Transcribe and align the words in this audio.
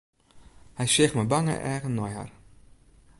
Hy 0.77 0.85
seach 0.93 1.15
mei 1.15 1.29
bange 1.31 1.55
eagen 1.71 1.95
nei 1.97 2.11
har. 2.17 2.31